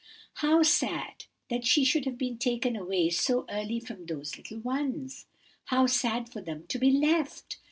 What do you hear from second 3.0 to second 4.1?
so early from